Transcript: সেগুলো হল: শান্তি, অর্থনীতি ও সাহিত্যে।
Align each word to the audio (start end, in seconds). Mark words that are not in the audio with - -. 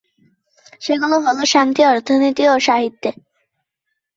সেগুলো 0.81 1.15
হল: 1.25 1.37
শান্তি, 1.53 1.81
অর্থনীতি 1.91 2.43
ও 2.47 2.55
সাহিত্যে। 2.67 3.09